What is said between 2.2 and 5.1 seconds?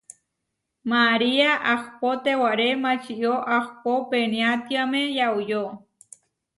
tewaré mačió ahpó peniátiame